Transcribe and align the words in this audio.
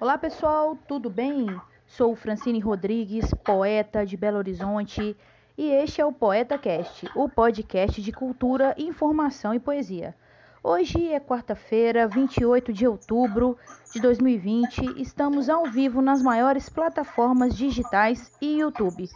Olá 0.00 0.16
pessoal, 0.16 0.76
tudo 0.88 1.10
bem? 1.10 1.46
Sou 1.86 2.16
Francine 2.16 2.58
Rodrigues, 2.58 3.34
poeta 3.44 4.04
de 4.04 4.16
Belo 4.16 4.38
Horizonte, 4.38 5.14
e 5.58 5.70
este 5.70 6.00
é 6.00 6.06
o 6.06 6.12
Poeta 6.12 6.56
Cast, 6.56 7.06
o 7.14 7.28
podcast 7.28 8.00
de 8.00 8.10
cultura, 8.10 8.74
informação 8.78 9.52
e 9.52 9.60
poesia. 9.60 10.14
Hoje 10.62 11.10
é 11.10 11.18
quarta-feira, 11.18 12.06
28 12.06 12.70
de 12.70 12.86
outubro 12.86 13.56
de 13.94 13.98
2020. 13.98 15.00
Estamos 15.00 15.48
ao 15.48 15.64
vivo 15.64 16.02
nas 16.02 16.20
maiores 16.20 16.68
plataformas 16.68 17.56
digitais 17.56 18.30
e 18.42 18.58
YouTube. 18.58 19.08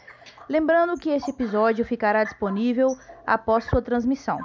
Lembrando 0.48 0.98
que 0.98 1.10
este 1.10 1.32
episódio 1.32 1.84
ficará 1.84 2.24
disponível 2.24 2.96
após 3.26 3.64
sua 3.64 3.82
transmissão. 3.82 4.38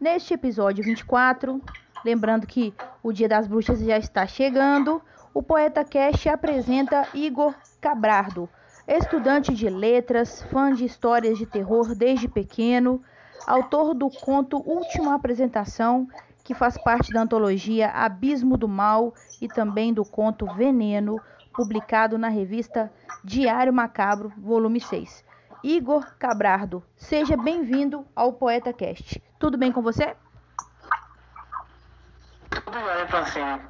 Neste 0.00 0.34
episódio 0.34 0.82
24, 0.82 1.62
lembrando 2.04 2.44
que 2.44 2.74
o 3.04 3.12
Dia 3.12 3.28
das 3.28 3.46
Bruxas 3.46 3.78
já 3.78 3.96
está 3.96 4.26
chegando, 4.26 5.00
o 5.32 5.44
Poeta 5.44 5.84
Cast 5.84 6.28
apresenta 6.28 7.06
Igor 7.14 7.54
Cabrardo, 7.80 8.48
estudante 8.88 9.54
de 9.54 9.70
letras, 9.70 10.42
fã 10.50 10.74
de 10.74 10.84
histórias 10.84 11.38
de 11.38 11.46
terror 11.46 11.94
desde 11.94 12.26
pequeno, 12.26 13.00
autor 13.46 13.94
do 13.94 14.10
conto 14.10 14.56
Última 14.68 15.14
Apresentação, 15.14 16.08
que 16.44 16.54
faz 16.54 16.76
parte 16.76 17.12
da 17.12 17.22
antologia 17.22 17.90
Abismo 17.90 18.56
do 18.56 18.68
Mal 18.68 19.14
e 19.40 19.48
também 19.48 19.92
do 19.92 20.04
conto 20.04 20.46
Veneno, 20.54 21.20
publicado 21.52 22.18
na 22.18 22.28
revista 22.28 22.92
Diário 23.24 23.72
Macabro, 23.72 24.32
volume 24.36 24.80
6. 24.80 25.24
Igor 25.62 26.04
Cabrardo, 26.18 26.82
seja 26.96 27.36
bem-vindo 27.36 28.04
ao 28.16 28.32
Poeta 28.32 28.72
Cast. 28.72 29.22
Tudo 29.38 29.56
bem 29.56 29.70
com 29.70 29.80
você? 29.80 30.16
Tudo 32.50 32.78
bem, 32.78 33.06
Francine. 33.08 33.60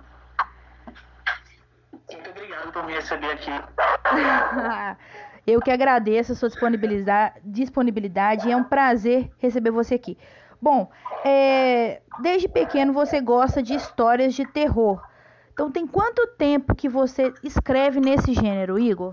Muito 2.11 2.31
obrigado 2.31 2.73
por 2.73 2.85
me 2.85 2.95
receber 2.95 3.33
aqui. 3.33 3.51
Eu 5.47 5.61
que 5.61 5.71
agradeço 5.71 6.33
a 6.33 6.35
sua 6.35 6.49
disponibilidade, 6.49 7.41
disponibilidade 7.45 8.49
e 8.49 8.53
é 8.53 8.57
um 8.57 8.63
prazer 8.63 9.29
receber 9.39 9.71
você 9.71 9.97
aqui. 9.97 10.17
Bom, 10.63 10.89
é, 11.25 12.01
desde 12.21 12.47
pequeno 12.47 12.93
você 12.93 13.21
gosta 13.21 13.61
de 13.61 13.75
histórias 13.75 14.33
de 14.33 14.47
terror. 14.47 15.03
Então, 15.53 15.73
tem 15.73 15.85
quanto 15.89 16.25
tempo 16.39 16.73
que 16.77 16.89
você 16.89 17.35
escreve 17.43 17.99
nesse 17.99 18.33
gênero, 18.33 18.79
Igor? 18.79 19.13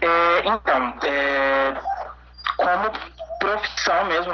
É, 0.00 0.40
então, 0.40 0.94
é, 1.04 1.72
como 2.56 2.90
profissão 3.38 4.04
mesmo, 4.06 4.32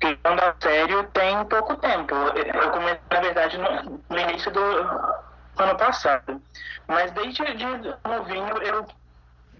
levando 0.00 0.40
a 0.40 0.54
sério, 0.62 1.02
tem 1.12 1.44
pouco 1.46 1.76
tempo. 1.78 2.14
Eu 2.14 2.70
comecei, 2.70 3.00
na 3.10 3.20
verdade, 3.20 3.58
no, 3.58 4.00
no 4.08 4.18
início 4.18 4.52
do 4.52 4.62
ano 4.62 5.76
passado. 5.76 6.40
Mas 6.86 7.10
desde 7.10 7.52
de 7.54 7.66
novinho 8.08 8.56
eu 8.62 8.86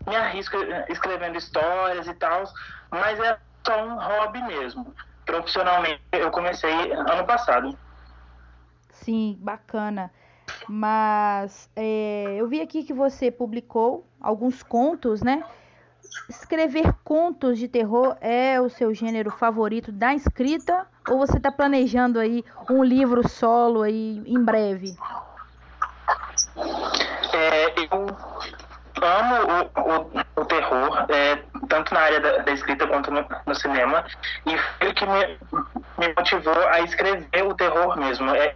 me 0.06 0.14
arrisco 0.14 0.56
escrevendo 0.88 1.36
histórias 1.36 2.06
e 2.06 2.14
tal, 2.14 2.44
mas 2.90 3.18
é 3.20 3.36
só 3.66 3.84
um 3.84 3.96
hobby 3.96 4.42
mesmo. 4.42 4.94
Profissionalmente 5.24 6.00
eu 6.12 6.30
comecei 6.30 6.92
ano 6.92 7.24
passado. 7.24 7.78
Sim, 8.90 9.38
bacana. 9.40 10.10
Mas 10.68 11.70
é, 11.76 12.36
eu 12.38 12.48
vi 12.48 12.60
aqui 12.60 12.82
que 12.82 12.92
você 12.92 13.30
publicou 13.30 14.06
alguns 14.20 14.62
contos, 14.62 15.22
né? 15.22 15.44
escrever 16.30 16.92
contos 17.04 17.58
de 17.58 17.66
terror 17.68 18.16
é 18.20 18.60
o 18.60 18.68
seu 18.68 18.94
gênero 18.94 19.30
favorito 19.30 19.90
da 19.90 20.14
escrita 20.14 20.86
ou 21.08 21.18
você 21.18 21.36
está 21.36 21.50
planejando 21.50 22.18
aí 22.18 22.44
um 22.70 22.84
livro 22.84 23.28
solo 23.28 23.82
aí 23.82 24.22
em 24.24 24.42
breve? 24.42 24.96
É, 27.32 27.74
eu 27.80 28.06
amo 29.02 29.34
o, 29.76 30.40
o, 30.40 30.42
o 30.42 30.44
terror, 30.44 31.06
é, 31.08 31.42
tanto 31.68 31.94
na 31.94 32.00
área 32.00 32.20
da, 32.20 32.38
da 32.38 32.52
escrita 32.52 32.86
quanto 32.86 33.10
no, 33.10 33.24
no, 33.46 33.54
cinema, 33.54 34.04
e 34.46 34.56
foi 34.56 34.88
o 34.88 34.94
que 34.94 35.06
me, 35.06 35.38
me 35.98 36.14
motivou 36.16 36.68
a 36.68 36.80
escrever 36.80 37.44
o 37.44 37.54
terror 37.54 37.96
mesmo. 37.98 38.34
É, 38.34 38.54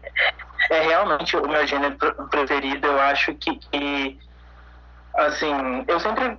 é 0.70 0.80
realmente 0.80 1.36
o 1.36 1.46
meu 1.46 1.66
gênero 1.66 1.96
preferido. 2.30 2.86
Eu 2.86 3.00
acho 3.00 3.34
que, 3.34 3.56
que 3.56 4.18
assim, 5.14 5.84
eu 5.86 6.00
sempre 6.00 6.38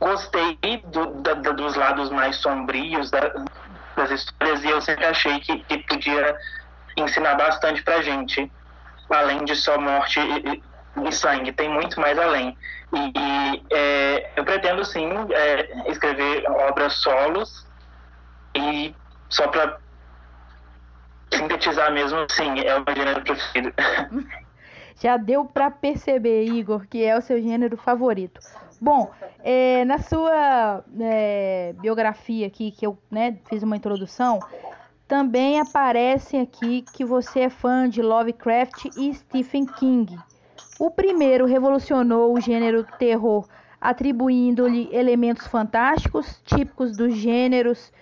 gostei 0.00 0.58
do, 0.86 1.06
da, 1.22 1.34
dos 1.34 1.74
lados 1.74 2.10
mais 2.10 2.36
sombrios 2.36 3.10
da, 3.10 3.32
das 3.96 4.10
histórias 4.10 4.62
e 4.62 4.68
eu 4.68 4.80
sempre 4.80 5.06
achei 5.06 5.40
que, 5.40 5.58
que 5.60 5.78
podia 5.78 6.36
ensinar 6.96 7.34
bastante 7.34 7.82
pra 7.82 8.02
gente, 8.02 8.50
além 9.10 9.44
de 9.44 9.54
só 9.54 9.78
morte 9.78 10.20
e, 10.20 10.62
e 11.04 11.12
sangue, 11.12 11.52
tem 11.52 11.68
muito 11.68 12.00
mais 12.00 12.18
além. 12.18 12.56
E, 12.92 13.62
é, 13.72 14.30
eu 14.36 14.44
pretendo 14.44 14.84
sim 14.84 15.08
é, 15.30 15.90
escrever 15.90 16.48
obras 16.48 16.94
solos 16.94 17.66
e 18.54 18.94
só 19.28 19.48
para 19.48 19.78
sintetizar 21.32 21.92
mesmo, 21.92 22.26
sim, 22.30 22.60
é 22.60 22.76
o 22.76 22.84
meu 22.84 22.96
gênero 22.96 23.22
preferido. 23.22 23.74
Já 24.98 25.18
deu 25.18 25.44
para 25.44 25.70
perceber, 25.70 26.44
Igor, 26.44 26.86
que 26.88 27.04
é 27.04 27.16
o 27.16 27.20
seu 27.20 27.40
gênero 27.40 27.76
favorito. 27.76 28.40
Bom, 28.80 29.10
é, 29.42 29.84
na 29.84 29.98
sua 29.98 30.82
é, 31.00 31.74
biografia 31.78 32.46
aqui, 32.46 32.70
que 32.70 32.86
eu 32.86 32.98
né, 33.10 33.38
fiz 33.48 33.62
uma 33.62 33.76
introdução, 33.76 34.38
também 35.06 35.60
aparece 35.60 36.36
aqui 36.36 36.82
que 36.94 37.04
você 37.04 37.40
é 37.40 37.50
fã 37.50 37.88
de 37.88 38.02
Lovecraft 38.02 38.86
e 38.96 39.14
Stephen 39.14 39.66
King. 39.66 40.18
O 40.78 40.90
primeiro 40.90 41.46
revolucionou 41.46 42.34
o 42.34 42.40
gênero 42.40 42.84
terror, 42.98 43.46
atribuindo-lhe 43.80 44.88
elementos 44.92 45.46
fantásticos, 45.46 46.40
típicos 46.44 46.96
dos 46.96 47.14
gêneros 47.14 47.92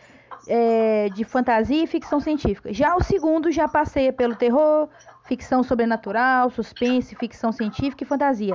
é, 0.49 1.09
de 1.15 1.25
fantasia 1.25 1.85
e 1.85 1.87
ficção 1.87 2.21
científica. 2.21 2.73
Já 2.73 2.97
o 2.97 3.03
segundo 3.03 3.51
já 3.51 3.69
passeia 3.69 4.13
pelo 4.13 4.35
terror, 4.35 4.89
ficção 5.25 5.63
sobrenatural, 5.63 6.51
suspense, 6.51 7.15
ficção 7.15 7.53
científica 7.53 8.03
e 8.03 8.07
fantasia. 8.07 8.55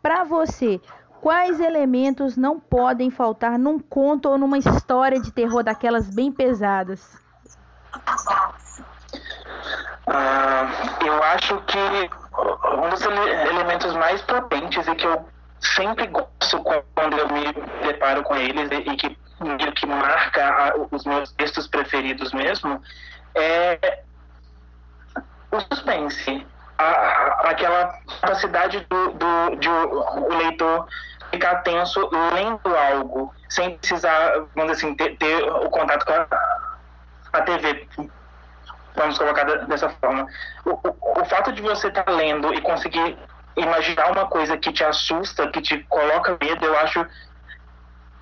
Para 0.00 0.22
você, 0.22 0.80
Quais 1.20 1.58
elementos 1.58 2.36
não 2.36 2.60
podem 2.60 3.10
faltar 3.10 3.58
num 3.58 3.78
conto 3.78 4.28
ou 4.28 4.38
numa 4.38 4.58
história 4.58 5.18
de 5.20 5.32
terror 5.32 5.64
daquelas 5.64 6.08
bem 6.08 6.30
pesadas? 6.30 7.20
Ah, 10.06 10.68
eu 11.04 11.22
acho 11.24 11.60
que 11.62 12.25
um 12.38 12.88
dos 12.90 13.02
elementos 13.02 13.94
mais 13.94 14.20
potentes 14.22 14.86
e 14.86 14.94
que 14.94 15.06
eu 15.06 15.28
sempre 15.60 16.06
gosto 16.06 16.62
quando 16.94 17.18
eu 17.18 17.28
me 17.28 17.52
deparo 17.82 18.22
com 18.22 18.36
eles 18.36 18.70
e 18.70 18.96
que 18.96 19.18
que 19.74 19.86
marca 19.86 20.74
os 20.90 21.04
meus 21.04 21.30
textos 21.32 21.66
preferidos 21.66 22.32
mesmo 22.32 22.80
é 23.34 24.02
o 25.50 25.60
suspense 25.60 26.46
a, 26.78 27.50
aquela 27.50 27.98
capacidade 28.20 28.86
do, 28.88 29.12
do, 29.12 29.56
de 29.56 29.68
o, 29.68 30.28
leitor 30.36 30.86
ficar 31.30 31.56
tenso 31.56 32.08
lendo 32.34 32.76
algo, 32.76 33.34
sem 33.48 33.76
precisar, 33.78 34.44
vamos 34.54 34.72
assim, 34.72 34.94
ter, 34.94 35.16
ter 35.16 35.42
o 35.42 35.68
contato 35.70 36.04
com 36.04 36.12
a, 36.12 36.26
a 37.32 37.42
TV. 37.42 37.88
Vamos 38.96 39.18
colocar 39.18 39.44
dessa 39.66 39.90
forma. 39.90 40.26
O, 40.64 40.70
o, 40.70 41.20
o 41.20 41.24
fato 41.26 41.52
de 41.52 41.62
você 41.62 41.88
estar 41.88 42.04
tá 42.04 42.12
lendo 42.12 42.52
e 42.54 42.60
conseguir 42.60 43.16
imaginar 43.56 44.10
uma 44.10 44.26
coisa 44.26 44.56
que 44.56 44.72
te 44.72 44.84
assusta, 44.84 45.48
que 45.48 45.60
te 45.60 45.78
coloca 45.84 46.36
medo, 46.40 46.64
eu 46.64 46.78
acho 46.78 47.06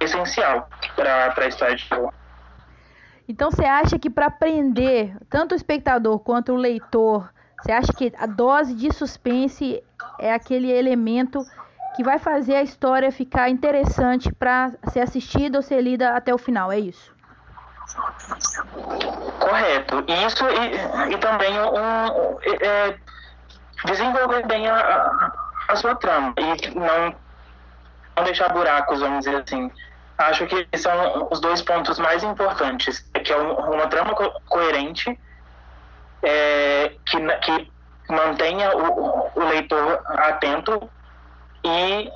essencial 0.00 0.69
para 0.94 1.35
a 1.37 1.49
história 1.49 1.76
de 1.76 1.88
terror. 1.88 2.12
Então 3.29 3.50
você 3.50 3.65
acha 3.65 3.99
que 3.99 4.11
para 4.11 4.31
prender 4.31 5.17
tanto 5.31 5.53
o 5.53 5.56
espectador 5.56 6.19
quanto 6.19 6.53
o 6.53 6.56
leitor 6.56 7.32
você 7.65 7.73
acha 7.73 7.93
que 7.94 8.12
a 8.19 8.27
dose 8.27 8.75
de 8.75 8.93
suspense 8.93 9.82
é 10.19 10.35
aquele 10.35 10.70
elemento 10.70 11.43
que 11.97 12.05
vai 12.05 12.19
fazer 12.19 12.56
a 12.56 12.62
história 12.62 13.11
ficar 13.11 13.49
interessante 13.49 14.31
para 14.31 14.73
ser 14.91 15.00
assistida 15.00 15.56
ou 15.56 15.62
ser 15.62 15.81
lida 15.81 16.15
até 16.15 16.35
o 16.35 16.37
final, 16.37 16.70
é 16.70 16.79
isso? 16.79 17.14
Correto. 19.38 20.05
Isso 20.26 20.44
e, 20.49 21.12
e 21.14 21.19
também 21.19 21.52
um, 21.61 22.38
é, 22.43 22.96
desenvolver 23.85 24.46
bem 24.46 24.69
a, 24.69 25.32
a 25.69 25.76
sua 25.76 25.94
trama 25.96 26.35
e 26.38 26.75
não, 26.75 27.14
não 28.17 28.25
deixar 28.25 28.52
buracos, 28.52 29.00
vamos 29.00 29.25
dizer 29.25 29.43
assim. 29.43 29.70
Acho 30.17 30.46
que 30.46 30.69
são 30.79 31.29
os 31.31 31.41
dois 31.41 31.61
pontos 31.62 31.99
mais 31.99 32.23
importantes, 32.23 33.00
que 33.25 33.32
é 33.32 33.37
uma 33.37 33.88
trama 33.88 34.14
co 34.14 34.31
coerente 34.49 35.19
é, 36.23 36.93
que, 37.05 37.19
que 37.41 37.73
mantenha 38.08 38.76
o, 38.76 39.31
o 39.35 39.44
leitor 39.49 40.02
atento 40.06 40.88
e 41.64 42.11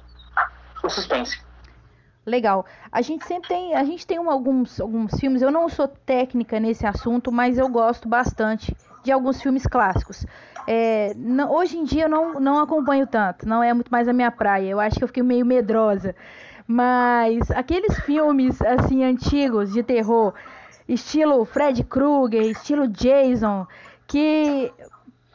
o 0.82 0.88
suspense. 0.88 1.47
Legal. 2.28 2.66
A 2.92 3.00
gente 3.00 3.24
sempre 3.24 3.48
tem, 3.48 3.74
a 3.74 3.82
gente 3.84 4.06
tem 4.06 4.18
um, 4.18 4.30
alguns, 4.30 4.80
alguns 4.80 5.18
filmes. 5.18 5.42
Eu 5.42 5.50
não 5.50 5.68
sou 5.68 5.88
técnica 5.88 6.60
nesse 6.60 6.86
assunto, 6.86 7.32
mas 7.32 7.58
eu 7.58 7.68
gosto 7.68 8.08
bastante 8.08 8.76
de 9.02 9.10
alguns 9.10 9.40
filmes 9.40 9.66
clássicos. 9.66 10.26
É, 10.66 11.14
não, 11.16 11.50
hoje 11.50 11.78
em 11.78 11.84
dia 11.84 12.04
eu 12.04 12.08
não, 12.08 12.38
não 12.38 12.58
acompanho 12.60 13.06
tanto, 13.06 13.48
não 13.48 13.62
é 13.62 13.72
muito 13.72 13.90
mais 13.90 14.06
a 14.06 14.12
minha 14.12 14.30
praia. 14.30 14.68
Eu 14.68 14.78
acho 14.78 14.96
que 14.96 15.04
eu 15.04 15.08
fiquei 15.08 15.22
meio 15.22 15.46
medrosa. 15.46 16.14
Mas 16.66 17.50
aqueles 17.50 17.98
filmes 18.00 18.60
assim 18.60 19.02
antigos 19.02 19.72
de 19.72 19.82
terror, 19.82 20.34
estilo 20.86 21.42
Fred 21.46 21.82
Krueger, 21.84 22.42
estilo 22.42 22.86
Jason, 22.86 23.66
que 24.06 24.70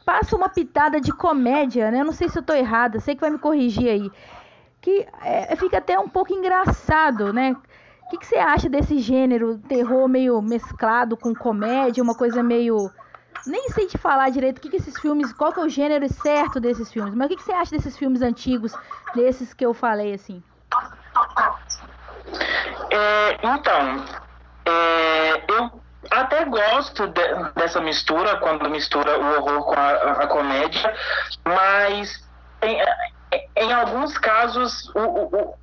passa 0.05 0.35
uma 0.35 0.49
pitada 0.49 1.01
de 1.01 1.11
comédia, 1.11 1.89
né? 1.89 2.01
Eu 2.01 2.05
não 2.05 2.13
sei 2.13 2.29
se 2.29 2.37
eu 2.37 2.43
tô 2.43 2.53
errada, 2.53 2.99
sei 2.99 3.15
que 3.15 3.21
vai 3.21 3.31
me 3.31 3.39
corrigir 3.39 3.89
aí. 3.89 4.11
Que 4.83 5.07
é, 5.23 5.55
fica 5.55 5.77
até 5.77 5.97
um 5.97 6.09
pouco 6.09 6.33
engraçado, 6.33 7.33
né? 7.33 7.55
O 8.05 8.09
que, 8.09 8.17
que 8.17 8.27
você 8.27 8.35
acha 8.35 8.69
desse 8.69 8.99
gênero, 8.99 9.57
terror 9.57 10.07
meio 10.07 10.39
mesclado 10.41 11.17
com 11.17 11.33
comédia, 11.33 12.03
uma 12.03 12.13
coisa 12.13 12.43
meio 12.43 12.91
nem 13.45 13.69
sei 13.69 13.87
te 13.87 13.97
falar 13.97 14.29
direito 14.29 14.57
o 14.57 14.61
que, 14.61 14.69
que 14.69 14.75
esses 14.77 14.99
filmes, 14.99 15.33
qual 15.33 15.51
que 15.51 15.59
é 15.59 15.63
o 15.63 15.69
gênero 15.69 16.07
certo 16.13 16.59
desses 16.59 16.91
filmes, 16.91 17.15
mas 17.15 17.25
o 17.25 17.29
que, 17.29 17.37
que 17.37 17.43
você 17.43 17.51
acha 17.51 17.71
desses 17.71 17.97
filmes 17.97 18.21
antigos, 18.21 18.73
desses 19.15 19.53
que 19.53 19.65
eu 19.65 19.73
falei 19.73 20.13
assim? 20.13 20.41
É, 22.89 23.39
então, 23.43 24.05
é, 24.65 25.43
eu 25.51 25.81
até 26.11 26.45
gosto 26.45 27.07
de, 27.07 27.21
dessa 27.55 27.81
mistura, 27.81 28.37
quando 28.37 28.69
mistura 28.69 29.17
o 29.17 29.37
horror 29.37 29.63
com 29.63 29.73
a, 29.73 30.23
a 30.23 30.27
comédia, 30.27 30.93
mas 31.43 32.23
em, 32.61 32.77
em, 33.63 33.73
alguns 33.73 34.17
casos 34.17 34.89
o, 34.95 34.99
o, 34.99 35.55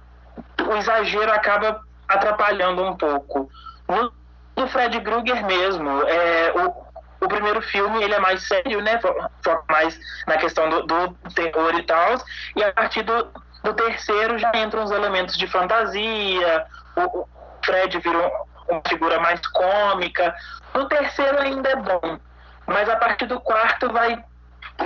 o, 0.69 0.77
exagero 0.77 1.33
acaba 1.33 1.81
atrapalhando 2.09 2.85
um 2.85 2.97
pouco. 2.97 3.51
No, 3.89 4.13
no 4.57 4.69
Fred 4.69 5.01
Krueger 5.01 5.45
mesmo, 5.45 6.03
é, 6.03 6.53
o, 6.53 7.25
o 7.25 7.29
primeiro 7.29 7.61
filme 7.63 8.03
ele 8.03 8.15
é 8.15 8.21
mais 8.21 8.47
sério, 8.47 8.81
né? 8.81 8.99
Foca 9.01 9.65
mais 9.69 9.99
na 10.27 10.37
questão 10.37 10.69
do, 10.69 10.83
do 10.83 11.17
terror 11.35 11.75
e 11.75 11.83
tal. 11.83 12.17
E 12.57 12.65
a 12.65 12.73
partir 12.73 13.03
do, 13.03 13.29
do 13.63 13.75
terceiro 13.75 14.39
já 14.39 14.51
entram 14.57 14.85
os 14.85 14.91
elementos 14.91 15.37
de 15.37 15.47
fantasia. 15.47 16.67
O, 16.97 17.21
o 17.21 17.29
Fred 17.65 17.99
vira 17.99 18.33
uma 18.69 18.83
figura 18.89 19.21
mais 19.21 19.41
cômica. 19.49 20.35
No 20.75 20.89
terceiro 20.89 21.41
ainda 21.41 21.69
é 21.69 21.77
bom, 21.77 22.19
mas 22.67 22.89
a 22.89 22.97
partir 22.97 23.27
do 23.27 23.41
quarto 23.41 23.93
vai 23.93 24.23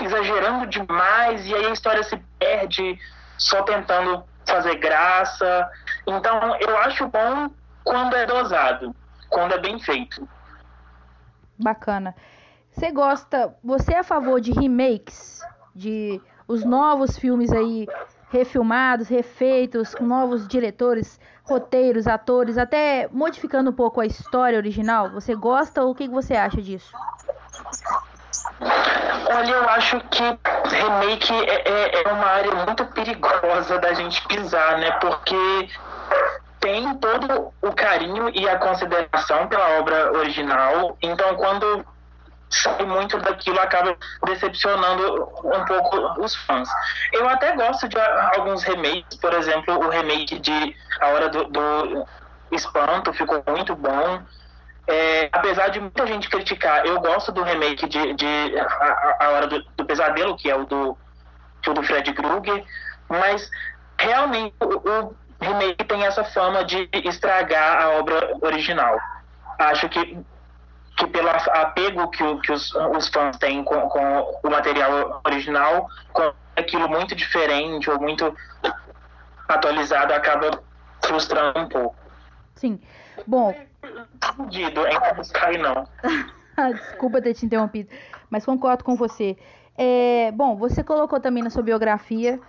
exagerando 0.01 0.67
demais 0.67 1.47
e 1.47 1.55
aí 1.55 1.67
a 1.67 1.71
história 1.71 2.03
se 2.03 2.17
perde 2.45 2.99
só 3.39 3.63
tentando 3.63 4.25
fazer 4.47 4.77
graça. 4.77 5.71
Então 6.07 6.57
eu 6.61 6.77
acho 6.79 7.09
bom 7.09 7.49
quando 7.83 8.15
é 8.15 8.27
dosado, 8.27 8.95
quando 9.31 9.53
é 9.53 9.59
bem 9.59 9.79
feito. 9.79 10.29
Bacana. 11.59 12.15
Você 12.71 12.91
gosta, 12.91 13.57
você 13.63 13.95
é 13.95 13.99
a 14.01 14.05
favor 14.05 14.41
de 14.41 14.53
remakes, 14.53 15.41
de 15.75 16.21
os 16.47 16.65
novos 16.65 17.17
filmes 17.17 17.53
aí 17.53 17.87
refilmados, 18.31 19.09
refeitos, 19.09 19.95
com 19.95 20.05
novos 20.05 20.49
diretores, 20.49 21.21
roteiros, 21.45 22.09
atores, 22.09 22.59
até 22.59 23.09
modificando 23.13 23.71
um 23.71 23.73
pouco 23.73 24.01
a 24.01 24.07
história 24.07 24.59
original? 24.59 25.11
Você 25.11 25.37
gosta 25.37 25.85
ou 25.85 25.93
o 25.93 25.95
que 25.95 26.09
você 26.09 26.35
acha 26.35 26.61
disso? 26.61 26.93
Olha, 28.61 29.51
eu 29.51 29.69
acho 29.71 30.01
que 30.11 30.23
remake 30.23 31.33
é, 31.33 31.69
é, 31.69 32.03
é 32.03 32.13
uma 32.13 32.27
área 32.27 32.55
muito 32.67 32.85
perigosa 32.87 33.79
da 33.79 33.93
gente 33.95 34.27
pisar, 34.27 34.79
né? 34.79 34.91
Porque 35.01 35.69
tem 36.61 36.95
todo 36.97 37.53
o 37.61 37.73
carinho 37.73 38.31
e 38.35 38.49
a 38.49 38.59
consideração 38.59 39.49
pela 39.49 39.79
obra 39.79 40.13
original. 40.13 40.97
Então, 41.03 41.35
quando 41.37 41.85
sai 42.49 42.85
muito 42.85 43.19
daquilo, 43.19 43.59
acaba 43.61 43.97
decepcionando 44.25 45.29
um 45.45 45.65
pouco 45.65 46.23
os 46.23 46.35
fãs. 46.35 46.69
Eu 47.13 47.29
até 47.29 47.55
gosto 47.57 47.89
de 47.89 47.99
alguns 47.99 48.63
remakes, 48.63 49.19
por 49.19 49.35
exemplo, 49.35 49.75
o 49.79 49.89
remake 49.89 50.39
de 50.39 50.77
A 51.01 51.09
Hora 51.09 51.29
do, 51.29 51.45
do 51.45 52.07
Espanto 52.53 53.13
ficou 53.13 53.43
muito 53.49 53.75
bom. 53.75 54.23
É, 54.87 55.31
apesar 55.33 55.69
de 55.69 55.81
muita 55.81 56.07
gente 56.07 56.29
criticar, 56.29 56.85
eu 56.85 57.01
gosto 57.01 57.33
do 57.33 57.43
remake 57.43 57.89
de, 57.89 58.13
de 58.15 58.59
a, 58.59 59.17
a, 59.21 59.29
Hora 59.31 59.47
do, 59.47 59.63
do, 59.77 59.85
Pesadelo, 59.85 60.37
que 60.37 60.51
é 60.51 60.55
o 60.55 60.65
do, 60.65 60.97
que 61.63 61.71
é 61.71 61.73
o 61.73 61.75
do 61.75 61.83
Fred 61.83 62.13
Krueger, 62.13 62.65
mas 63.09 63.51
realmente 63.99 64.55
o, 64.61 65.07
o 65.07 65.17
remake 65.41 65.85
tem 65.85 66.05
essa 66.05 66.23
fama 66.23 66.65
de 66.65 66.89
estragar 66.93 67.83
a 67.83 67.91
obra 67.99 68.37
original. 68.43 68.99
Acho 69.59 69.89
que, 69.89 70.19
que 70.99 71.07
pelo 71.07 71.31
apego 71.31 72.11
que, 72.11 72.41
que 72.41 72.53
os, 72.53 72.75
os 72.75 73.09
fãs 73.09 73.39
têm 73.39 73.65
com, 73.65 73.89
com 73.89 74.41
o 74.43 74.51
material 74.51 75.23
original, 75.25 75.89
com 76.13 76.31
aquilo 76.57 76.89
muito 76.89 77.15
diferente 77.15 77.91
ou 77.91 77.99
muito 77.99 78.37
atualizado, 79.49 80.13
acaba 80.13 80.63
frustrando 81.03 81.59
um 81.59 81.69
pouco. 81.69 81.97
Sim. 82.55 82.81
Bom. 83.27 83.55
Fudido, 84.37 84.81
ainda 84.81 85.15
buscar 85.15 85.53
não. 85.59 85.87
Desculpa 86.73 87.21
ter 87.21 87.35
te 87.35 87.47
interrompido, 87.47 87.91
mas 88.31 88.45
concordo 88.45 88.85
com 88.85 88.95
você. 88.97 89.37
É, 89.77 90.31
bom, 90.33 90.57
você 90.57 90.85
colocou 90.85 91.21
também 91.21 91.43
na 91.43 91.51
sua 91.51 91.63
biografia 91.63 92.41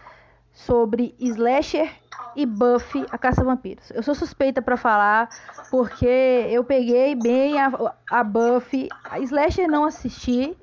sobre 0.51 1.15
slasher 1.19 1.91
e 2.35 2.45
Buffy, 2.45 3.05
a 3.11 3.17
caça-vampiros. 3.17 3.91
Eu 3.91 4.03
sou 4.03 4.13
suspeita 4.13 4.61
para 4.61 4.77
falar 4.77 5.29
porque 5.71 6.05
eu 6.49 6.63
peguei 6.63 7.15
bem 7.15 7.59
a, 7.59 7.71
a 8.09 8.23
Buffy. 8.23 8.89
A 9.09 9.19
Slasher 9.19 9.67
não 9.67 9.85
assisti, 9.85 10.55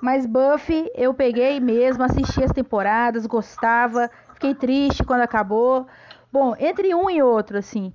mas 0.00 0.26
Buffy 0.26 0.90
eu 0.94 1.14
peguei 1.14 1.60
mesmo, 1.60 2.02
assisti 2.02 2.42
as 2.42 2.52
temporadas, 2.52 3.26
gostava, 3.26 4.10
fiquei 4.34 4.54
triste 4.54 5.04
quando 5.04 5.22
acabou. 5.22 5.86
Bom, 6.30 6.54
entre 6.58 6.94
um 6.94 7.10
e 7.10 7.22
outro, 7.22 7.58
assim, 7.58 7.92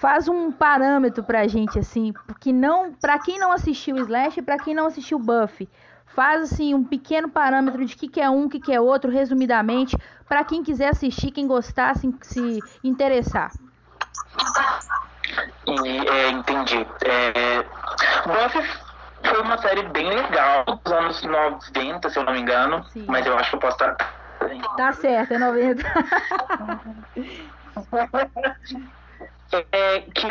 faz 0.00 0.26
um 0.28 0.50
parâmetro 0.50 1.22
pra 1.22 1.46
gente, 1.46 1.78
assim, 1.78 2.14
porque 2.26 2.54
não, 2.54 2.94
pra 2.94 3.18
quem 3.18 3.38
não 3.38 3.52
assistiu 3.52 3.98
Slash 3.98 4.40
e 4.40 4.42
pra 4.42 4.58
quem 4.58 4.74
não 4.74 4.86
assistiu 4.86 5.18
Buffy, 5.18 5.68
faz 6.06 6.50
assim 6.50 6.74
um 6.74 6.82
pequeno 6.82 7.28
parâmetro 7.28 7.84
de 7.84 7.94
que, 7.94 8.08
que 8.08 8.18
é 8.18 8.30
um, 8.30 8.48
que, 8.48 8.58
que 8.58 8.72
é 8.72 8.80
outro, 8.80 9.10
resumidamente, 9.10 9.94
para 10.26 10.42
quem 10.42 10.62
quiser 10.62 10.88
assistir, 10.88 11.30
quem 11.30 11.46
gostar, 11.46 11.94
se, 11.96 12.14
se 12.22 12.64
interessar. 12.82 13.52
E, 15.66 16.08
é, 16.08 16.30
entendi. 16.30 16.86
É, 17.04 17.62
Buffy 18.26 18.62
foi 19.22 19.42
uma 19.42 19.58
série 19.58 19.82
bem 19.90 20.08
legal 20.08 20.64
dos 20.82 20.92
anos 20.94 21.22
90, 21.22 22.08
se 22.08 22.18
eu 22.18 22.24
não 22.24 22.32
me 22.32 22.40
engano, 22.40 22.82
Sim. 22.84 23.04
mas 23.06 23.26
eu 23.26 23.36
acho 23.36 23.50
que 23.50 23.56
eu 23.56 23.60
posso 23.60 23.74
estar. 23.74 23.94
Tá 24.78 24.92
certo, 24.92 25.34
é 25.34 25.38
90. 25.38 25.82
é, 29.52 30.00
que 30.00 30.26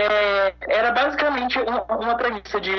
é, 0.00 0.54
era 0.68 0.92
basicamente 0.92 1.58
uma, 1.60 2.16
premissa 2.16 2.60
de 2.60 2.72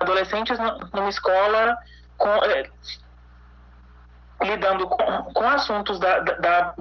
adolescentes 0.00 0.58
numa 0.92 1.08
escola 1.08 1.76
com, 2.16 2.30
é, 2.30 2.70
lidando 4.42 4.86
com, 4.86 5.22
com 5.32 5.48
assuntos 5.48 5.98
da, 5.98 6.20
da, 6.20 6.34
da, 6.34 6.74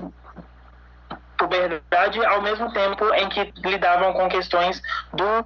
puberdade 1.37 2.23
ao 2.25 2.41
mesmo 2.41 2.71
tempo 2.71 3.13
em 3.15 3.27
que 3.27 3.53
lidavam 3.65 4.13
com 4.13 4.29
questões 4.29 4.81
do 5.13 5.45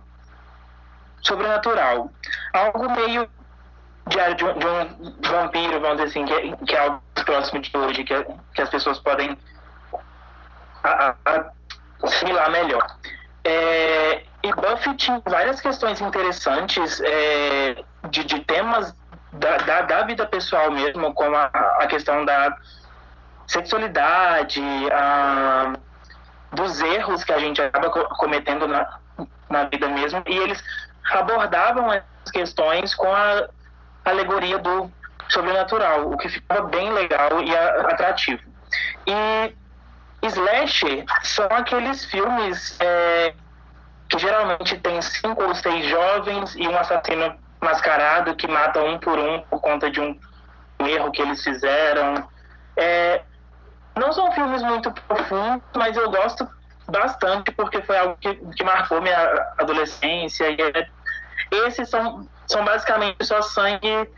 sobrenatural. 1.21 2.11
Algo 2.53 2.91
meio 2.91 3.27
diário 4.07 4.35
de 4.35 4.43
de 4.43 4.67
um 4.67 5.21
vampiro, 5.21 5.79
vamos 5.81 5.97
dizer 5.97 6.09
assim, 6.09 6.25
que, 6.25 6.33
é, 6.33 6.65
que 6.65 6.75
é 6.75 6.79
algo 6.79 7.01
próximo 7.25 7.61
de 7.61 7.75
hoje, 7.75 8.03
que, 8.03 8.25
que 8.53 8.61
as 8.61 8.69
pessoas 8.69 8.99
podem 8.99 9.37
a, 10.83 11.15
a, 11.25 11.51
assimilar 12.03 12.51
melhor. 12.51 12.85
É, 13.43 14.23
e 14.43 14.51
Buffy 14.53 14.95
tinha 14.95 15.21
várias 15.25 15.61
questões 15.61 16.01
interessantes 16.01 17.01
é, 17.01 17.83
de, 18.09 18.23
de, 18.23 18.39
temas 18.41 18.93
da, 19.33 19.57
da, 19.57 19.81
da, 19.81 20.03
vida 20.03 20.25
pessoal 20.25 20.71
mesmo, 20.71 21.13
como 21.13 21.35
a, 21.35 21.45
a 21.79 21.87
questão 21.87 22.25
da 22.25 22.55
sexualidade, 23.47 24.61
a, 24.91 25.73
dos 26.51 26.81
erros 26.81 27.23
que 27.23 27.31
a 27.31 27.39
gente 27.39 27.61
acaba 27.61 27.89
cometendo 27.89 28.67
na, 28.67 28.99
na 29.49 29.63
vida 29.65 29.87
mesmo, 29.87 30.21
e 30.25 30.37
eles 30.37 30.61
abordavam 31.11 31.91
essas 31.91 32.31
questões 32.31 32.93
com 32.93 33.11
a 33.11 33.47
alegoria 34.05 34.57
do 34.59 34.91
sobrenatural, 35.29 36.11
o 36.11 36.17
que 36.17 36.29
ficava 36.29 36.67
bem 36.67 36.91
legal 36.91 37.41
e 37.41 37.55
atrativo. 37.55 38.41
E 39.05 39.55
Slash 40.21 41.05
são 41.23 41.47
aqueles 41.51 42.05
filmes 42.05 42.77
é, 42.79 43.33
que 44.09 44.17
geralmente 44.17 44.77
tem 44.79 45.01
cinco 45.01 45.43
ou 45.43 45.53
seis 45.55 45.85
jovens 45.85 46.55
e 46.55 46.67
um 46.67 46.77
assassino 46.77 47.35
mascarado 47.61 48.35
que 48.35 48.47
mata 48.47 48.81
um 48.81 48.97
por 48.99 49.17
um 49.17 49.41
por 49.41 49.61
conta 49.61 49.89
de 49.89 49.99
um 49.99 50.17
erro 50.79 51.11
que 51.11 51.21
eles 51.21 51.43
fizeram. 51.43 52.27
É, 52.75 53.21
não 53.95 54.11
são 54.11 54.31
filmes 54.31 54.61
muito 54.61 54.91
profundos, 54.91 55.63
mas 55.75 55.97
eu 55.97 56.09
gosto 56.09 56.47
bastante 56.87 57.51
porque 57.51 57.81
foi 57.81 57.97
algo 57.97 58.17
que, 58.19 58.33
que 58.35 58.63
marcou 58.63 59.01
minha 59.01 59.53
adolescência 59.57 60.49
e 60.49 60.57
é, 60.61 60.87
Esses 61.65 61.89
são, 61.89 62.27
são 62.47 62.63
basicamente 62.63 63.25
só 63.25 63.41
sangue 63.41 64.09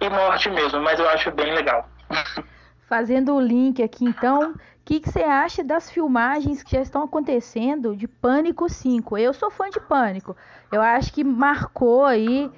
e 0.00 0.10
morte 0.10 0.50
mesmo, 0.50 0.80
mas 0.80 0.98
eu 0.98 1.08
acho 1.08 1.30
bem 1.30 1.54
legal. 1.54 1.88
Fazendo 2.88 3.34
o 3.34 3.40
link 3.40 3.82
aqui 3.82 4.04
então, 4.04 4.54
o 4.82 4.84
que, 4.84 5.00
você 5.00 5.22
acha 5.22 5.62
das 5.62 5.88
filmagens 5.88 6.60
que 6.60 6.72
já 6.72 6.82
estão 6.82 7.04
acontecendo 7.04 7.94
de 7.94 8.08
Pânico 8.08 8.68
5? 8.68 9.16
Eu 9.16 9.32
sou 9.32 9.48
fã 9.48 9.70
de 9.70 9.78
Pânico. 9.78 10.36
Eu 10.72 10.82
acho 10.82 11.12
que 11.12 11.22
marcou 11.22 12.04
aí 12.04 12.50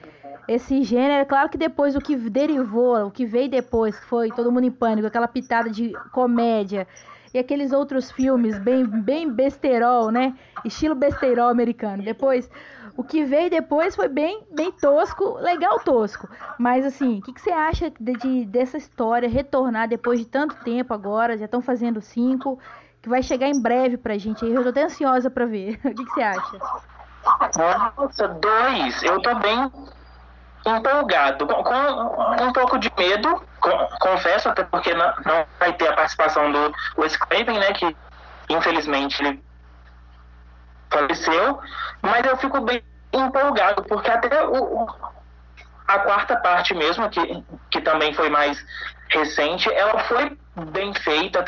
esse 0.49 0.83
gênero. 0.83 1.21
É 1.21 1.25
claro 1.27 1.51
que 1.51 1.59
depois 1.59 1.95
o 1.95 2.01
que 2.01 2.17
derivou, 2.17 3.07
o 3.07 3.11
que 3.11 3.27
veio 3.27 3.51
depois, 3.51 3.99
que 3.99 4.07
foi 4.07 4.31
Todo 4.31 4.51
Mundo 4.51 4.65
em 4.65 4.71
Pânico, 4.71 5.07
aquela 5.07 5.29
pitada 5.29 5.69
de 5.69 5.93
comédia 6.13 6.89
e 7.35 7.39
aqueles 7.39 7.73
outros 7.73 8.11
filmes 8.11 8.59
bem, 8.59 8.87
bem 8.87 9.31
besterol, 9.31 10.11
né? 10.11 10.35
Estilo 10.65 10.95
besterol 10.95 11.49
americano. 11.49 12.03
Depois, 12.03 12.49
o 12.97 13.03
que 13.03 13.25
veio 13.25 13.51
depois 13.51 13.97
foi 13.97 14.09
bem, 14.09 14.45
bem 14.51 14.71
tosco, 14.73 15.35
legal 15.39 15.81
tosco. 15.81 16.29
Mas 16.59 16.85
assim, 16.85 17.19
o 17.19 17.23
que, 17.23 17.33
que, 17.33 17.41
você 17.41 17.51
acha 17.51 17.91
de, 17.99 18.13
de, 18.15 18.45
dessa 18.47 18.77
história 18.77 19.29
retornar 19.29 19.89
depois 19.89 20.19
de 20.19 20.27
tanto 20.27 20.57
tempo 20.65 20.95
agora? 20.95 21.37
Já 21.37 21.47
estão 21.47 21.61
fazendo 21.61 22.01
cinco, 22.01 22.59
que 23.03 23.09
vai 23.09 23.23
chegar 23.23 23.49
em 23.49 23.61
breve 23.61 23.97
pra 23.97 24.17
gente. 24.17 24.47
Eu 24.47 24.63
tô 24.63 24.69
até 24.69 24.83
ansiosa 24.83 25.31
pra 25.31 25.47
ver. 25.47 25.81
O 25.85 25.95
que, 25.95 26.05
que 26.05 26.11
você 26.11 26.23
acha? 26.23 26.59
Nossa, 27.97 28.29
dois. 28.29 29.03
Eu 29.03 29.21
tô 29.21 29.35
bem 29.37 29.71
empolgado, 30.67 31.47
com, 31.47 31.63
com 31.63 32.45
um 32.45 32.53
pouco 32.53 32.79
de 32.79 32.91
medo, 32.97 33.43
com, 33.61 33.71
confesso, 34.01 34.49
até 34.49 34.65
porque 34.65 34.95
não, 34.95 35.13
não, 35.27 35.47
vai 35.59 35.73
ter 35.75 35.89
a 35.89 35.93
participação 35.95 36.51
do 36.51 36.73
Wes 36.97 37.19
né, 37.31 37.73
que 37.75 37.97
infelizmente 38.49 39.23
ele 39.23 39.43
faleceu, 40.95 41.59
mas 42.01 42.25
eu 42.25 42.37
fico 42.37 42.61
bem 42.61 42.83
empolgado, 43.13 43.83
porque 43.85 44.11
até 44.11 44.47
o, 44.47 44.87
a 45.87 45.99
quarta 45.99 46.37
parte 46.37 46.75
mesmo, 46.75 47.09
que, 47.11 47.45
que 47.71 47.81
também 47.81 48.15
foi 48.15 48.31
mais 48.31 48.65
recente, 49.09 49.73
ela 49.73 49.99
foi 50.05 50.37
bem 50.71 50.95
feita, 50.95 51.45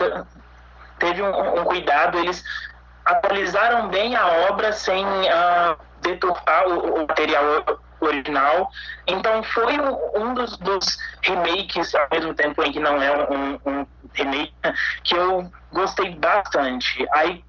teve 0.99 1.23
um, 1.23 1.61
um 1.61 1.65
cuidado, 1.65 2.19
eles 2.19 2.45
atualizaram 3.05 3.88
bem 3.88 4.17
a 4.17 4.26
obra 4.50 4.73
sem 4.73 5.05
uh, 5.07 5.76
deturpar 6.03 6.67
o, 6.69 7.03
o 7.03 7.07
material 7.07 7.45
original. 8.00 8.71
Então 9.07 9.43
foi 9.43 9.79
um, 10.15 10.35
dos, 10.35 10.57
dos, 10.59 10.99
remakes, 11.23 11.95
ao 11.95 12.09
mesmo 12.11 12.35
tempo 12.35 12.62
em 12.62 12.73
que 12.73 12.81
não 12.81 13.00
é 13.00 13.12
um, 13.31 13.61
um, 13.67 13.87
remake, 14.12 14.55
que 15.03 15.15
eu 15.15 15.50
gostei 15.73 16.15
bastante. 16.15 17.07
Aí, 17.12 17.45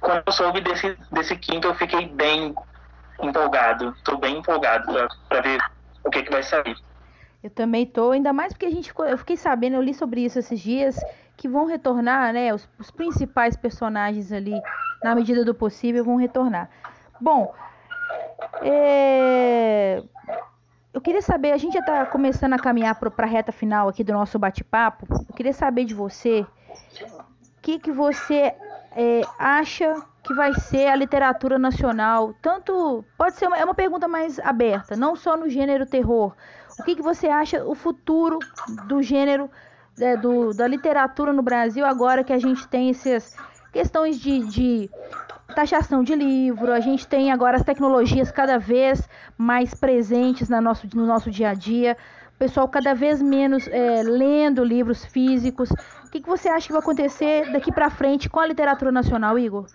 quando 0.00 0.22
eu 0.26 0.32
soube 0.32 0.60
desse, 0.60 0.96
desse 1.12 1.36
quinto, 1.36 1.68
eu 1.68 1.74
fiquei 1.74 2.06
bem 2.08 2.54
empolgado. 3.20 3.94
Estou 3.96 4.18
bem 4.18 4.38
empolgado 4.38 4.92
para 5.28 5.40
ver 5.40 5.60
o 6.04 6.10
que, 6.10 6.22
que 6.22 6.30
vai 6.30 6.42
sair. 6.42 6.76
Eu 7.42 7.50
também 7.50 7.86
tô, 7.86 8.10
ainda 8.10 8.32
mais 8.32 8.52
porque 8.52 8.66
a 8.66 8.70
gente 8.70 8.92
eu 8.96 9.18
fiquei 9.18 9.36
sabendo, 9.36 9.74
eu 9.74 9.82
li 9.82 9.94
sobre 9.94 10.24
isso 10.24 10.38
esses 10.38 10.58
dias, 10.58 10.98
que 11.36 11.48
vão 11.48 11.66
retornar, 11.66 12.32
né? 12.32 12.52
Os, 12.52 12.68
os 12.78 12.90
principais 12.90 13.56
personagens 13.56 14.32
ali, 14.32 14.60
na 15.02 15.14
medida 15.14 15.44
do 15.44 15.54
possível, 15.54 16.04
vão 16.04 16.16
retornar. 16.16 16.68
Bom, 17.20 17.54
é... 18.62 20.02
Eu 20.92 21.00
queria 21.00 21.20
saber, 21.20 21.52
a 21.52 21.58
gente 21.58 21.74
já 21.74 21.80
está 21.80 22.06
começando 22.06 22.54
a 22.54 22.58
caminhar 22.58 22.94
para 22.94 23.26
a 23.26 23.28
reta 23.28 23.52
final 23.52 23.88
aqui 23.88 24.02
do 24.02 24.14
nosso 24.14 24.38
bate-papo. 24.38 25.06
Eu 25.28 25.34
queria 25.34 25.52
saber 25.52 25.84
de 25.84 25.94
você 25.94 26.46
o 27.02 27.60
que, 27.60 27.78
que 27.78 27.92
você 27.92 28.54
é, 28.96 29.20
acha 29.38 30.02
que 30.24 30.32
vai 30.34 30.54
ser 30.54 30.88
a 30.88 30.96
literatura 30.96 31.58
nacional? 31.58 32.34
Tanto 32.40 33.04
pode 33.16 33.36
ser 33.36 33.46
uma, 33.46 33.58
é 33.58 33.64
uma 33.64 33.74
pergunta 33.74 34.08
mais 34.08 34.38
aberta, 34.40 34.96
não 34.96 35.14
só 35.14 35.36
no 35.36 35.48
gênero 35.48 35.84
terror. 35.84 36.32
O 36.78 36.82
que, 36.82 36.96
que 36.96 37.02
você 37.02 37.28
acha 37.28 37.62
o 37.62 37.74
futuro 37.74 38.38
do 38.86 39.02
gênero 39.02 39.50
é, 40.00 40.16
do, 40.16 40.52
da 40.54 40.66
literatura 40.66 41.32
no 41.32 41.42
Brasil 41.42 41.84
agora 41.84 42.24
que 42.24 42.32
a 42.32 42.38
gente 42.38 42.66
tem 42.68 42.90
essas 42.90 43.36
questões 43.72 44.18
de, 44.18 44.46
de 44.46 44.90
taxação 45.54 46.02
de 46.02 46.14
livro, 46.14 46.72
a 46.72 46.80
gente 46.80 47.06
tem 47.06 47.30
agora 47.30 47.56
as 47.56 47.62
tecnologias 47.62 48.30
cada 48.30 48.58
vez 48.58 49.06
mais 49.36 49.74
presentes 49.74 50.48
no 50.48 50.60
nosso, 50.60 50.88
no 50.94 51.06
nosso 51.06 51.30
dia 51.30 51.50
a 51.50 51.54
dia, 51.54 51.96
o 52.34 52.38
pessoal 52.38 52.68
cada 52.68 52.94
vez 52.94 53.22
menos 53.22 53.66
é, 53.68 54.02
lendo 54.02 54.64
livros 54.64 55.04
físicos. 55.04 55.70
O 56.16 56.18
que, 56.18 56.22
que 56.22 56.30
você 56.30 56.48
acha 56.48 56.66
que 56.66 56.72
vai 56.72 56.80
acontecer 56.80 57.52
daqui 57.52 57.70
para 57.70 57.90
frente 57.90 58.30
com 58.30 58.40
a 58.40 58.46
literatura 58.46 58.90
nacional, 58.90 59.38
Igor? 59.38 59.66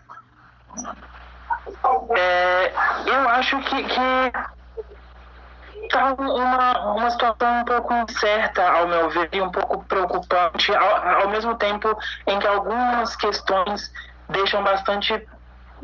É, 2.17 2.73
eu 3.05 3.29
acho 3.29 3.59
que, 3.59 3.83
que 3.83 4.31
tá 5.89 6.15
uma, 6.17 6.93
uma 6.93 7.11
situação 7.11 7.59
um 7.59 7.63
pouco 7.63 7.93
incerta, 7.93 8.67
ao 8.67 8.87
meu 8.87 9.11
ver, 9.11 9.29
e 9.31 9.39
um 9.39 9.51
pouco 9.51 9.83
preocupante, 9.83 10.73
ao, 10.73 11.21
ao 11.21 11.29
mesmo 11.29 11.53
tempo 11.57 11.95
em 12.25 12.39
que 12.39 12.47
algumas 12.47 13.15
questões 13.17 13.93
deixam 14.27 14.63
bastante 14.63 15.27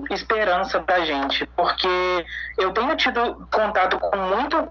esperança 0.10 0.80
pra 0.80 1.02
gente, 1.02 1.46
porque 1.56 2.26
eu 2.58 2.74
tenho 2.74 2.96
tido 2.96 3.48
contato 3.52 4.00
com 4.00 4.18
muito 4.18 4.68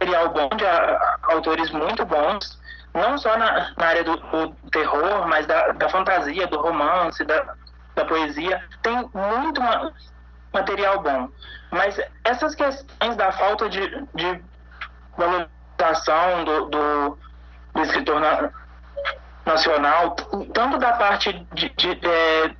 material 0.00 0.28
bom, 0.30 0.48
de 0.56 0.66
a, 0.66 1.16
autores 1.22 1.70
muito 1.70 2.04
bons, 2.04 2.58
não 2.94 3.18
só 3.18 3.36
na, 3.36 3.72
na 3.76 3.86
área 3.86 4.04
do, 4.04 4.16
do, 4.16 4.54
terror, 4.70 5.26
mas 5.28 5.46
da, 5.46 5.72
da 5.72 5.88
fantasia, 5.88 6.46
do 6.46 6.60
romance, 6.60 7.24
da, 7.24 7.54
da 7.94 8.04
poesia. 8.04 8.62
Tem 8.82 8.96
muito 9.14 9.60
ma, 9.60 9.92
material 10.52 11.02
bom. 11.02 11.28
Mas 11.70 12.00
essas 12.24 12.54
questões 12.54 13.16
da 13.16 13.32
falta 13.32 13.68
de, 13.68 13.80
de 14.14 14.42
valorização 15.16 16.44
do, 16.44 16.64
do, 16.66 17.18
do 17.74 17.82
escritor 17.82 18.20
na, 18.20 18.50
nacional, 19.44 20.14
tanto 20.52 20.78
da 20.78 20.92
parte 20.92 21.32
de, 21.54 21.68
de, 21.70 21.94
de 21.94 22.56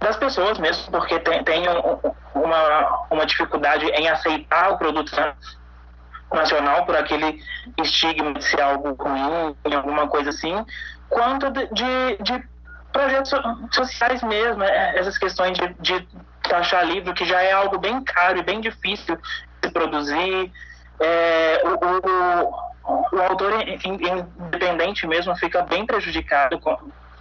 das 0.00 0.16
pessoas 0.16 0.58
mesmo, 0.58 0.90
porque 0.92 1.18
tem, 1.20 1.42
tem 1.42 1.68
um, 1.68 2.00
uma, 2.34 3.06
uma 3.10 3.26
dificuldade 3.26 3.84
em 3.86 4.08
aceitar 4.08 4.70
o 4.70 4.78
produto 4.78 5.10
nacional 6.32 6.84
por 6.84 6.96
aquele 6.96 7.42
estigma 7.78 8.34
de 8.34 8.44
ser 8.44 8.60
algo 8.60 8.92
ruim, 9.02 9.56
alguma 9.74 10.08
coisa 10.08 10.30
assim, 10.30 10.64
quanto 11.08 11.50
de, 11.50 12.16
de, 12.20 12.48
projetos 12.92 13.32
sociais 13.72 14.22
mesmo, 14.22 14.58
né? 14.58 14.98
essas 14.98 15.16
questões 15.18 15.56
de, 15.56 15.68
de 15.80 16.08
taxar 16.42 16.84
livro, 16.84 17.14
que 17.14 17.24
já 17.24 17.42
é 17.42 17.52
algo 17.52 17.78
bem 17.78 18.02
caro 18.02 18.38
e 18.38 18.42
bem 18.42 18.60
difícil 18.60 19.18
de 19.62 19.70
produzir. 19.70 20.52
É, 21.00 21.62
o, 21.64 21.74
o, 21.86 23.16
o, 23.16 23.22
autor 23.22 23.52
independente 23.84 25.06
mesmo 25.06 25.36
fica 25.36 25.62
bem 25.62 25.86
prejudicado 25.86 26.58
com, 26.58 26.76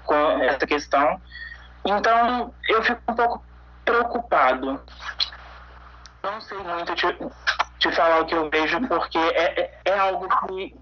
com 0.05 0.43
essa 0.43 0.65
questão. 0.65 1.21
Então, 1.85 2.53
eu 2.67 2.81
fico 2.83 3.01
um 3.07 3.13
pouco 3.13 3.43
preocupado. 3.85 4.81
Não 6.23 6.41
sei 6.41 6.57
muito 6.57 6.95
te, 6.95 7.05
te 7.79 7.91
falar 7.91 8.21
o 8.21 8.25
que 8.25 8.35
eu 8.35 8.49
vejo, 8.49 8.79
porque 8.87 9.17
é, 9.17 9.61
é, 9.61 9.79
é 9.85 9.97
algo 9.97 10.27
que, 10.27 10.75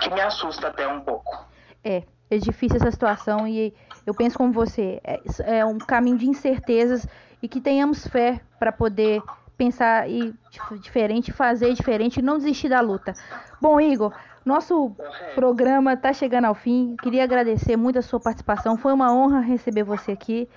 que 0.00 0.10
me 0.10 0.20
assusta 0.20 0.68
até 0.68 0.86
um 0.86 1.00
pouco. 1.00 1.46
É, 1.84 2.02
é 2.30 2.38
difícil 2.38 2.76
essa 2.76 2.90
situação 2.90 3.46
e 3.46 3.74
eu 4.06 4.14
penso 4.14 4.38
como 4.38 4.52
você, 4.52 5.00
é, 5.04 5.20
é 5.58 5.64
um 5.64 5.78
caminho 5.78 6.18
de 6.18 6.26
incertezas 6.26 7.06
e 7.42 7.48
que 7.48 7.60
tenhamos 7.60 8.06
fé 8.06 8.40
para 8.58 8.72
poder 8.72 9.22
pensar 9.56 10.08
e 10.08 10.34
diferente, 10.80 11.32
fazer 11.32 11.72
diferente 11.74 12.18
e 12.18 12.22
não 12.22 12.38
desistir 12.38 12.68
da 12.68 12.80
luta. 12.80 13.12
Bom, 13.60 13.80
Igor, 13.80 14.12
nosso 14.44 14.96
programa 15.34 15.92
está 15.92 16.12
chegando 16.12 16.46
ao 16.46 16.54
fim. 16.54 16.96
Queria 17.02 17.22
agradecer 17.22 17.76
muito 17.76 17.98
a 17.98 18.02
sua 18.02 18.18
participação. 18.18 18.76
Foi 18.76 18.92
uma 18.92 19.14
honra 19.14 19.40
receber 19.40 19.84
você 19.84 20.12
aqui. 20.12 20.48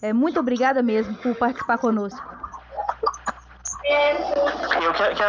É, 0.00 0.12
muito 0.12 0.40
obrigada 0.40 0.82
mesmo 0.82 1.14
por 1.16 1.34
participar 1.34 1.76
conosco. 1.76 2.39
Eu 3.90 4.92
que, 4.92 5.14
que 5.14 5.22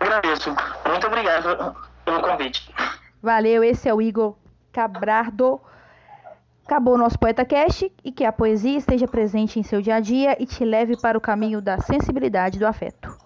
agradeço. 0.00 0.54
Muito 0.88 1.06
obrigado 1.06 1.76
pelo 2.04 2.20
convite. 2.22 2.72
Valeu, 3.22 3.64
esse 3.64 3.88
é 3.88 3.94
o 3.94 4.00
Igor 4.00 4.36
Cabrardo. 4.72 5.60
Acabou 6.64 6.94
o 6.94 6.98
nosso 6.98 7.18
Poeta 7.18 7.44
Cast 7.44 7.92
e 8.02 8.12
que 8.12 8.24
a 8.24 8.32
poesia 8.32 8.78
esteja 8.78 9.06
presente 9.06 9.58
em 9.58 9.62
seu 9.62 9.82
dia 9.82 9.96
a 9.96 10.00
dia 10.00 10.36
e 10.42 10.46
te 10.46 10.64
leve 10.64 10.96
para 10.96 11.18
o 11.18 11.20
caminho 11.20 11.60
da 11.60 11.78
sensibilidade 11.78 12.56
e 12.56 12.60
do 12.60 12.66
afeto. 12.66 13.23